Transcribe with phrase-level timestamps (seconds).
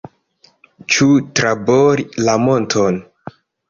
[0.95, 1.07] Ĉu
[1.41, 3.03] trabori la monton?